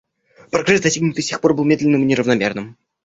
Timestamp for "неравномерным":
2.05-2.75